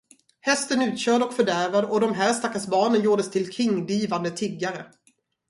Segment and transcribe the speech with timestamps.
[0.39, 4.85] Hästen utkörd och fördärvad och de här stackars barnen gjordes till kringdrivande tiggare!